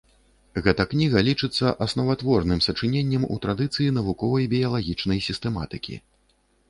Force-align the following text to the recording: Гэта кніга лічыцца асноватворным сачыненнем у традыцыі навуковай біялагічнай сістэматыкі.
Гэта 0.67 0.85
кніга 0.93 1.21
лічыцца 1.27 1.73
асноватворным 1.85 2.63
сачыненнем 2.67 3.23
у 3.35 3.39
традыцыі 3.47 3.93
навуковай 4.01 4.51
біялагічнай 4.55 5.19
сістэматыкі. 5.29 5.95